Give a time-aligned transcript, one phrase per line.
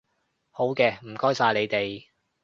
[0.49, 2.07] 好嘅，唔該曬你哋